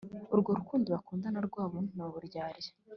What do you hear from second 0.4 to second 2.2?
rukundo bakundana rwabo ni